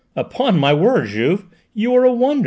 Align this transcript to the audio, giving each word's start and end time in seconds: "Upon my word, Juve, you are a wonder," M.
"Upon 0.15 0.57
my 0.59 0.73
word, 0.73 1.09
Juve, 1.09 1.45
you 1.75 1.93
are 1.93 2.03
a 2.05 2.11
wonder," 2.11 2.37
M. 2.37 2.39